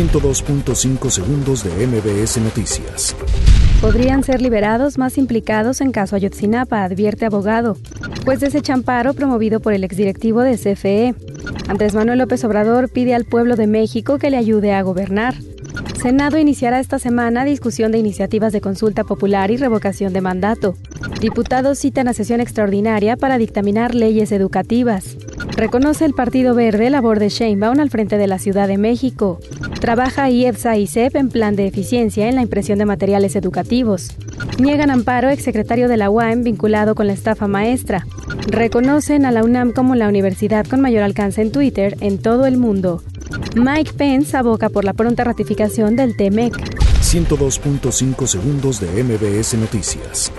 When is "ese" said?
8.42-8.62